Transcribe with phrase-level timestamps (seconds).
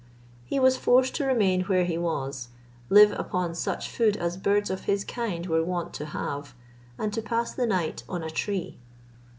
[0.45, 2.47] He was forced to remain where he was,
[2.89, 6.55] live upon such food as birds of his kind were wont to have,
[6.97, 8.79] and to pass the night on a tree.